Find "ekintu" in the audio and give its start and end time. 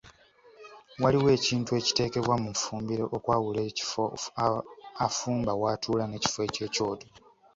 1.37-1.71